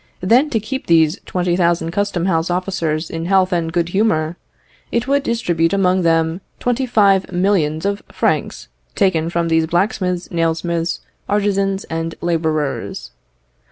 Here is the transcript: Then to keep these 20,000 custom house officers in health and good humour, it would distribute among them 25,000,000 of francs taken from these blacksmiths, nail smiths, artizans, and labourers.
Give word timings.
Then 0.21 0.49
to 0.49 0.59
keep 0.59 0.87
these 0.87 1.19
20,000 1.27 1.91
custom 1.91 2.25
house 2.25 2.49
officers 2.49 3.07
in 3.11 3.25
health 3.25 3.53
and 3.53 3.71
good 3.71 3.89
humour, 3.89 4.35
it 4.91 5.07
would 5.07 5.21
distribute 5.21 5.73
among 5.73 6.01
them 6.01 6.41
25,000,000 6.59 7.85
of 7.85 8.01
francs 8.11 8.67
taken 8.95 9.29
from 9.29 9.47
these 9.47 9.67
blacksmiths, 9.67 10.31
nail 10.31 10.55
smiths, 10.55 11.01
artizans, 11.29 11.83
and 11.83 12.15
labourers. 12.19 13.11